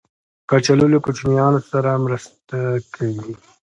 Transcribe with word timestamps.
کچالو 0.49 0.87
له 0.93 0.99
کوچنیانو 1.05 1.59
سره 1.71 1.89
مرسته 2.05 2.57
کوي 2.93 3.33